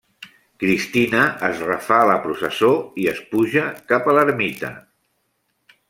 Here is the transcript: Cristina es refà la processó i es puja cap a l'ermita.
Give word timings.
Cristina 0.61 1.19
es 1.49 1.61
refà 1.67 1.99
la 2.11 2.17
processó 2.25 2.71
i 3.05 3.07
es 3.13 3.21
puja 3.35 3.67
cap 3.93 4.11
a 4.11 4.17
l'ermita. 4.19 4.73